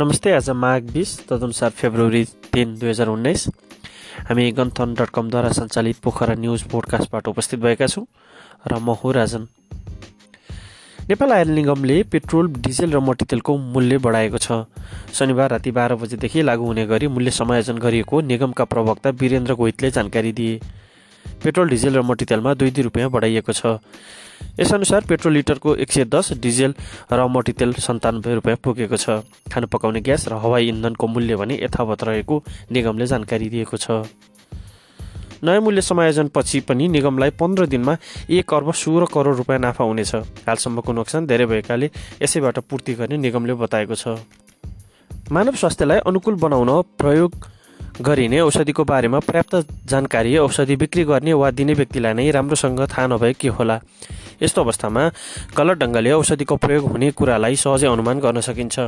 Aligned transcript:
नमस्ते 0.00 0.30
आज 0.32 0.48
माघ 0.56 0.80
बिस 0.92 1.10
तदनुसार 1.28 1.70
फेब्रुअरी 1.76 2.24
तिन 2.52 2.74
दुई 2.80 2.88
हजार 2.88 3.08
उन्नाइस। 3.08 3.44
हामी 4.28 4.50
गन्थन 4.56 4.94
डट 4.96 5.10
कमद्वारा 5.14 5.48
सञ्चालित 5.52 5.96
पोखरा 6.02 6.34
न्युज 6.34 6.62
पोडकास्टबाट 6.72 7.28
उपस्थित 7.28 7.60
भएका 7.60 7.86
छौँ 7.86 8.04
र 8.64 8.78
म 8.80 8.96
हो 8.96 9.12
राजन। 9.12 9.46
नेपाल 11.08 11.32
आयल 11.32 11.48
निगमले 11.52 12.02
पेट्रोल 12.08 12.48
डिजेल 12.48 12.92
र 12.92 13.00
मट्टीतेलको 13.04 13.56
मूल्य 13.56 13.98
बढाएको 14.00 14.38
छ। 14.38 14.64
शनिबार 15.12 15.50
राति 15.50 15.70
बाह्र 15.70 15.94
बजेदेखि 16.00 16.42
लागू 16.48 16.64
हुने 16.64 16.86
गरी 16.86 17.06
मूल्य 17.12 17.30
समायोजन 17.36 17.78
गरिएको 17.84 18.20
निगमका 18.24 18.64
प्रवक्ता 18.72 19.10
वीरेन्द्र 19.20 19.54
गोइतले 19.60 19.90
जानकारी 19.90 20.32
दिए। 20.32 20.60
पेट्रोल 21.44 21.68
डिजेल 21.68 21.96
र 21.96 22.02
मट्टीतेलमा 22.08 22.54
दुई 22.56 22.70
दुई 22.70 22.82
रुपियाँ 22.88 23.10
बढाइएको 23.10 23.52
छ। 23.52 23.76
यसअनुसार 24.58 25.04
पेट्रोल 25.08 25.32
लिटरको 25.32 25.74
एक 25.76 25.92
सय 25.92 26.04
दस 26.04 26.32
डिजेल 26.42 26.74
र 27.12 27.26
मट्टीतेल 27.28 27.72
सन्तानब्बे 27.78 28.34
रुपियाँ 28.34 28.56
पुगेको 28.58 28.96
छ। 28.96 29.22
खानु 29.46 29.66
पकाउने 29.66 30.00
ग्यास 30.00 30.28
र 30.28 30.34
हवाई 30.34 30.68
इन्धनको 30.68 31.06
मूल्य 31.06 31.36
भने 31.36 31.54
यथावत 31.62 32.04
रहेको 32.04 32.42
निगमले 32.72 33.06
जानकारी 33.06 33.48
दिएको 33.48 33.76
छ। 33.76 34.02
नयाँ 35.40 35.60
मूल्य 35.60 35.80
समायोजनपछि 35.80 36.60
पनि 36.68 36.88
निगमलाई 36.88 37.30
पन्ध्र 37.32 37.66
दिनमा 37.66 37.96
एक 38.28 38.54
अर्ब 38.54 38.72
सोह्र 38.72 39.06
करोड 39.08 39.36
रुपियाँ 39.36 39.60
नाफा 39.60 39.84
हुनेछ। 39.84 40.14
हालसम्मको 40.44 40.92
नोक्सान 40.92 41.26
धेरै 41.26 41.46
भएकाले 41.46 41.90
यसैबाट 42.20 42.58
पूर्ति 42.68 42.94
गर्ने 42.94 43.16
निगमले 43.16 43.54
बताएको 43.56 43.94
छ। 43.94 44.20
मानव 45.32 45.54
स्वास्थ्यलाई 45.56 45.98
अनुकूल 46.04 46.34
बनाउन 46.36 46.70
प्रयोग 46.98 47.32
गरिने 48.00 48.40
औषधिको 48.40 48.84
बारेमा 48.84 49.18
पर्याप्त 49.20 49.88
जानकारी 49.88 50.36
औषधि 50.38 50.76
बिक्री 50.76 51.04
गर्ने 51.04 51.32
वा 51.32 51.50
दिने 51.50 51.72
व्यक्तिलाई 51.74 52.14
नै 52.14 52.30
राम्रोसँग 52.30 52.80
थाहा 52.82 53.06
नभए 53.06 53.32
के 53.40 53.48
होला? 53.48 53.80
यस्तो 54.42 54.62
अवस्थामा 54.62 55.02
गलत 55.56 55.76
ढङ्गले 55.78 56.10
औषधिको 56.12 56.56
प्रयोग 56.56 56.84
हुने 56.92 57.10
कुरालाई 57.12 57.56
सहजै 57.56 57.86
अनुमान 57.86 58.18
गर्न 58.20 58.40
सकिन्छ। 58.40 58.78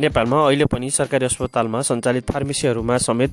नेपालमा 0.00 0.38
अहिले 0.46 0.64
पनि 0.70 0.90
सरकारी 0.90 1.24
अस्पतालमा 1.26 1.80
सञ्चालित 1.82 2.24
फार्मेसीहरूमा 2.30 2.96
समेत 2.98 3.30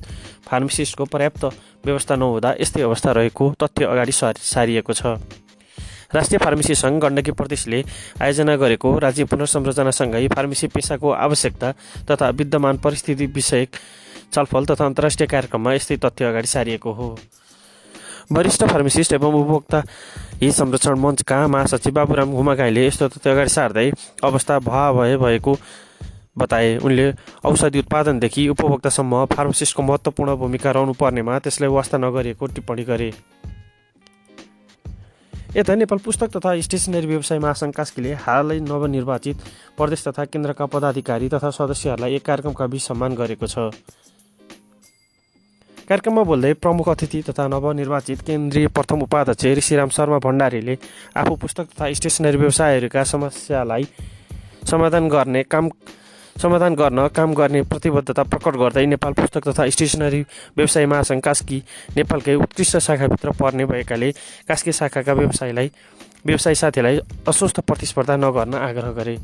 फार्मेसिस्टको 0.48 1.04
पर्याप्त 1.04 1.44
व्यवस्था 1.86 2.14
नहुँदा 2.16 2.50
यस्तै 2.60 2.82
अवस्था 2.82 3.10
रहेको 3.12 3.44
तथ्य 3.62 3.84
अगाडि 3.84 4.12
सारिएको 4.12 4.92
छ। 4.92 5.20
राष्ट्रिय 6.14 6.38
फार्मेसी 6.38 6.74
सङ्घ 6.74 7.02
गण्डकी 7.02 7.32
प्रदेशले 7.34 7.78
आयोजना 8.22 8.54
गरेको 8.56 8.88
राज्य 8.98 9.24
पुनर्संरचनासँगै 9.26 10.26
फार्मेसी 10.30 10.66
पेसाको 10.70 11.10
आवश्यकता 11.10 11.72
तथा 12.06 12.28
विद्यमान 12.30 12.78
परिस्थिति 12.78 13.26
विषयक 13.34 13.70
छलफल 14.34 14.64
तथा 14.66 14.84
अन्तर्राष्ट्रिय 14.86 15.26
कार्यक्रममा 15.26 15.74
यस्तै 15.74 15.96
तथ्य 15.98 16.24
अगाडि 16.24 16.48
सारिएको 16.48 16.92
हो। 16.92 17.08
वरिष्ठ 18.32 18.64
फार्मासिस्ट 18.64 19.12
एवं 19.12 19.34
उपभोक्ता 19.34 19.82
हित 20.40 20.52
संरक्षण 20.54 20.98
मञ्चका 20.98 21.46
महासचिव 21.46 21.92
बाबुराम 21.94 22.32
घुमागाईले 22.32 22.86
यस्तो 22.86 23.08
तथ्य 23.08 23.30
अगाडि 23.30 23.50
सार्दै 23.50 23.90
अवस्था 24.24 24.58
भए 24.58 25.16
भएको 25.16 25.56
बताए। 26.38 26.76
उनले 26.78 27.12
औषधि 27.44 27.78
उत्पादनदेखि 27.78 28.48
उपभोक्तासम्म 28.48 29.24
फार्मासिस्टको 29.32 29.82
महत्त्वपूर्ण 29.82 30.34
भूमिका 30.36 30.70
रहनु 30.70 30.92
पर्नेमा 30.96 31.38
त्यसलाई 31.38 31.70
वास्ता 31.70 31.98
नगरिएको 31.98 32.46
टिप्पणी 32.46 32.84
गरे। 32.84 33.12
यता 35.56 35.74
नेपाल 35.74 35.98
पुस्तक 35.98 36.36
तथा 36.36 36.60
स्टेसनरी 36.60 37.06
व्यवसाय 37.06 37.38
महासङ्घ 37.38 37.74
कास्कीले 37.74 38.12
हालै 38.24 38.58
नवनिर्वाचित 38.60 39.36
प्रदेश 39.76 40.06
तथा 40.06 40.24
केन्द्रका 40.26 40.66
पदाधिकारी 40.66 41.28
तथा 41.28 41.50
सदस्यहरूलाई 41.50 42.14
एक 42.14 42.24
कार्यक्रमका 42.26 42.66
बिच 42.66 42.82
सम्मान 42.82 43.14
गरेको 43.14 43.46
छ। 43.46 43.70
कार्यक्रममा 45.88 46.22
बोल्दै 46.24 46.52
प्रमुख 46.64 46.88
अतिथि 46.88 47.20
तथा 47.28 47.44
नवनिर्वाचित 47.52 48.20
केन्द्रीय 48.26 48.66
प्रथम 48.72 49.00
उपाध्यक्ष 49.04 49.44
ऋषिराम 49.58 49.88
शर्मा 49.92 50.18
भण्डारीले 50.24 50.76
आफू 51.12 51.34
पुस्तक 51.36 51.66
तथा 51.72 51.92
स्टेसनरी 51.92 52.36
व्यवसायहरूका 52.36 53.02
समस्यालाई 53.04 53.84
समाधान 54.64 55.08
गर्ने 55.08 55.42
काम 55.44 55.68
समाधान 56.36 56.74
गर्न 56.74 57.06
काम 57.12 57.34
गर्ने 57.34 57.62
प्रतिबद्धता 57.68 58.22
प्रकट 58.32 58.56
गर्दै 58.56 58.86
नेपाल 58.86 59.12
पुस्तक 59.20 59.48
तथा 59.48 59.68
स्टेसनरी 59.76 60.20
व्यवसाय 60.56 60.86
महासङ्घ 60.88 61.22
कास्की 61.22 61.62
नेपालकै 61.96 62.34
उत्कृष्ट 62.44 62.78
शाखाभित्र 62.88 63.36
पर्ने 63.36 63.64
भएकाले 63.68 64.10
कास्की 64.48 64.72
शाखाका 64.80 65.12
व्यवसायलाई 65.20 65.70
व्यवसाय 66.26 66.54
साथीलाई 66.54 66.98
अस्वस्थ 67.28 67.60
प्रतिस्पर्धा 67.60 68.16
नगर्न 68.16 68.54
आग्रह 68.68 68.90
गरे। 68.98 69.16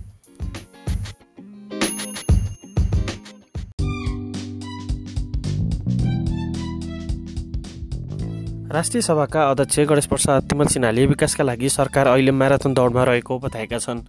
राष्ट्रिय 8.71 9.03
सभाका 9.03 9.43
अध्यक्ष 9.51 9.79
गणेश 9.91 10.07
प्रसाद 10.07 10.43
तिमल 10.51 10.67
सिन्हाले 10.71 11.07
विकासका 11.07 11.45
लागि 11.45 11.69
सरकार 11.69 12.07
अहिले 12.07 12.31
म्याराथन 12.31 12.75
दौडमा 12.75 13.05
रहेको 13.05 13.39
बताएका 13.39 13.79
छन्। 13.79 14.01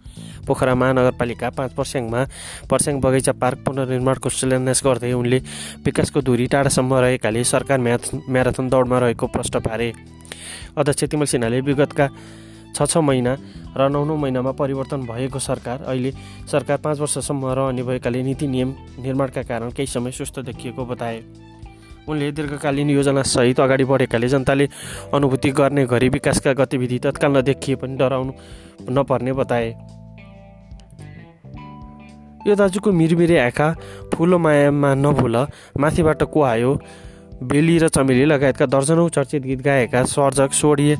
पोखरा 0.45 0.75
महानगरपालिका 0.75 1.49
पाँच 1.49 1.73
पर्स्याङमा 1.73 2.21
पर्स्याङ 2.69 2.99
बगैँचा 3.01 3.31
पार्क 3.41 3.63
पुनर्निर्माणको 3.65 4.29
शिलान्यास 4.29 4.81
गर्दै 4.85 5.11
उनले 5.13 5.39
विकासको 5.81 6.21
दूरी 6.21 6.45
टाढासम्म 6.53 6.93
रहेकाले 6.93 7.43
सरकार 7.43 7.79
म्याराथन 7.81 8.69
दौडमा 8.69 8.99
रहेको 9.01 9.27
प्रश्न 9.33 9.59
पारे। 9.65 9.91
अध्यक्ष 10.77 11.03
तिमल 11.09 11.25
सिन्हाले 11.25 11.61
विगतका 11.65 12.09
छ 12.77 12.85
छ 12.85 12.97
महिना 13.01 13.37
र 13.73 13.89
नौ 13.89 14.05
नौ 14.05 14.15
महिनामा 14.15 14.51
परिवर्तन 14.61 15.09
भएको 15.09 15.39
सरकार 15.41 15.89
अहिले 15.89 16.11
सरकार 16.51 16.77
पाँच 16.85 16.99
वर्षसम्म 16.99 17.49
रहने 17.49 17.83
भएकाले 17.83 18.23
नीति 18.23 18.47
नियम 18.47 18.75
निर्माणका 19.01 19.41
कारण 19.43 19.71
केही 19.73 19.87
समय 19.89 20.11
सुस्त 20.11 20.39
देखिएको 20.39 20.85
बताए। 20.85 21.49
उनले 22.09 22.31
दीर्घकालीन 22.31 22.89
योजनासहित 22.89 23.59
अगाडि 23.59 23.83
बढेकाले 23.83 24.27
जनताले 24.27 24.65
अनुभूति 25.13 25.49
गर्ने 25.51 25.85
गरी 25.85 26.09
विकासका 26.09 26.53
गतिविधि 26.53 26.97
तत्काल 26.99 27.31
नदेखिए 27.37 27.75
पनि 27.75 27.95
डराउनु 27.97 28.31
नपर्ने 28.89 29.33
बताए। 29.33 29.69
यो 32.47 32.55
दाजुको 32.55 32.91
मिरमिरे 32.91 33.37
आँखा 33.39 33.67
फुलो 34.13 34.37
मायामा 34.37 34.93
नभुल 34.95 35.35
माथिबाट 35.77 36.23
को 36.23 36.41
आयो 36.41 36.71
बेली 37.43 37.77
र 37.77 37.87
चमेली 37.87 38.25
लगायतका 38.25 38.65
दर्जनौँ 38.65 39.09
चर्चित 39.09 39.41
गीत 39.43 39.61
गाएका 39.61 40.03
सर्जक 40.05 40.53
स्वर्गीय 40.53 40.97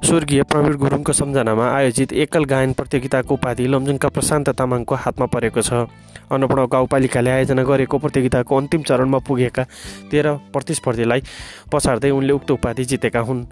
स्वर्गीय 0.00 0.42
प्रवीण 0.42 0.74
गुरुङको 0.76 1.12
सम्झनामा 1.12 1.66
आयोजित 1.70 2.12
एकल 2.14 2.44
गायन 2.44 2.72
प्रतियोगिताको 2.72 3.34
उपाधि 3.34 3.66
लमजुङका 3.68 4.08
प्रशान्त 4.08 4.48
तामाङको 4.58 4.94
हातमा 4.96 5.26
परेको 5.28 5.60
छ। 5.60 5.86
अन्नपूर्ण 6.32 6.66
गाउँपालिकाले 6.66 7.30
आयोजना 7.30 7.62
गरेको 7.62 7.98
प्रतियोगिताको 7.98 8.56
अन्तिम 8.56 8.82
चरणमा 8.88 9.18
पुगेका 9.20 9.64
तेह्र 10.10 10.34
प्रतिस्पर्धीलाई 10.50 11.20
पछाड्दै 11.68 12.10
उनले 12.10 12.32
उक्त 12.32 12.50
उपाधि 12.50 12.84
जितेका 12.84 13.20
हुन्। 13.20 13.44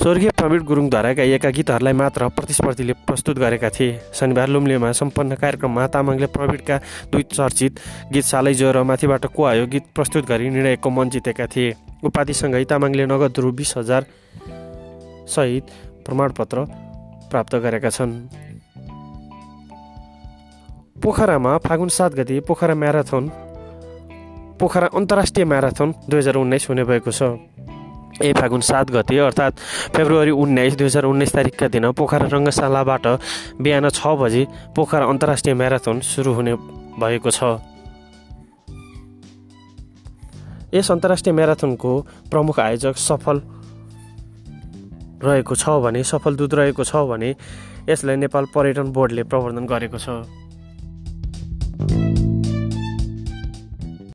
स्वर्गीय 0.00 0.30
प्रवीण 0.32 0.62
गुरुङद्वारा 0.64 1.12
गाइएका 1.12 1.50
गीतहरूलाई 1.50 1.92
मात्र 1.92 2.28
प्रतिस्पर्धीले 2.32 2.92
प्रस्तुत 3.04 3.36
गरेका 3.38 3.68
थिए। 3.68 3.98
शनिबार 4.16 4.48
लुम्लेमा 4.48 4.92
सम्पन्न 4.96 5.34
कार्यक्रममा 5.36 5.86
तामाङले 5.92 6.26
प्रवीणका 6.32 6.76
दुई 7.12 7.22
चर्चित 7.28 7.72
गीत 8.12 8.24
सालै 8.24 8.54
र 8.56 8.82
माथिबाट 8.82 9.26
को 9.28 9.44
आयो 9.44 9.66
गीत 9.66 9.92
प्रस्तुत 9.94 10.24
गरी 10.24 10.48
निर्णयको 10.48 10.88
मन 10.90 11.10
जितेका 11.10 11.46
थिए। 11.46 11.76
उपाधिसँगै 12.00 12.64
तामाङले 12.64 13.04
नगद 13.06 13.38
रु 13.38 13.52
बिस 13.52 13.76
हजार 13.76 14.02
सहित 15.30 15.64
प्रमाणपत्र 16.06 16.64
प्राप्त 17.30 17.54
गरेका 17.64 17.90
छन्। 17.90 18.12
पोखरामा 21.02 21.56
फागुन 21.64 21.88
सात 21.88 22.12
गति 22.14 22.40
पोखरा 22.48 22.74
म्याराथन 22.74 23.24
पोखरा 24.60 24.86
अन्तर्राष्ट्रिय 24.92 25.44
म्याराथन 25.44 25.88
दुई 26.08 26.18
हजार 26.18 26.36
उन्नाइस 26.36 26.68
हुने 26.68 26.84
भएको 26.84 27.10
छ। 27.10 27.22
ए 28.20 28.32
फागुन 28.36 28.60
सात 28.60 28.90
गते 28.90 29.16
अर्थात् 29.18 29.60
फेब्रुअरी 29.96 30.30
उन्नाइस 30.36 30.76
दुई 30.76 30.86
हजार 30.86 31.04
उन्नाइस 31.08 31.32
तारिकका 31.32 31.68
दिन 31.72 31.90
पोखरा 31.96 32.26
रङ्गशालाबाट 32.28 33.06
बिहान 33.56 33.88
छ 33.88 34.00
बजे 34.20 34.42
पोखरा 34.76 35.04
अन्तर्राष्ट्रिय 35.06 35.54
म्याराथन 35.54 36.00
सुरु 36.04 36.32
हुने 36.36 36.54
भएको 37.00 37.30
छ। 37.30 37.40
यस 40.74 40.90
अन्तर्राष्ट्रिय 40.90 41.34
म्याराथनको 41.34 41.92
प्रमुख 42.30 42.60
आयोजक 42.60 42.96
सफल 42.98 43.40
रहेको 45.24 45.54
छ 45.54 45.68
भने 45.84 46.02
सफल 46.04 46.36
दूत 46.36 46.54
रहेको 46.54 46.84
छ 46.84 47.04
भने 47.08 47.34
यसलाई 47.88 48.16
नेपाल 48.16 48.44
पर्यटन 48.54 48.92
बोर्डले 48.92 49.22
प्रवर्धन 49.24 49.66
गरेको 49.66 49.98
छ। 49.98 50.49